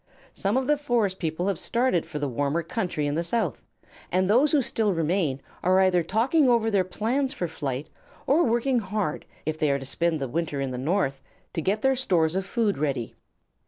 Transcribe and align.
Some 0.33 0.57
of 0.57 0.65
the 0.65 0.79
Forest 0.79 1.19
People 1.19 1.45
have 1.47 1.59
started 1.59 2.07
for 2.07 2.17
the 2.17 2.27
warmer 2.27 2.63
country 2.63 3.05
in 3.05 3.13
the 3.13 3.23
South, 3.23 3.61
and 4.11 4.27
those 4.27 4.51
who 4.51 4.63
still 4.63 4.93
remain 4.95 5.41
are 5.61 5.79
either 5.79 6.01
talking 6.01 6.49
over 6.49 6.71
their 6.71 6.83
plans 6.83 7.33
for 7.33 7.47
flight, 7.47 7.87
or 8.25 8.43
working 8.43 8.79
hard, 8.79 9.27
if 9.45 9.59
they 9.59 9.69
are 9.69 9.77
to 9.77 9.85
spend 9.85 10.19
the 10.19 10.27
winter 10.27 10.59
in 10.59 10.71
the 10.71 10.79
North, 10.79 11.21
to 11.53 11.61
get 11.61 11.83
their 11.83 11.95
stores 11.95 12.35
of 12.35 12.47
food 12.47 12.79
ready. 12.79 13.13